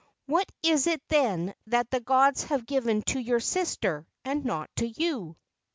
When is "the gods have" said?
1.91-2.65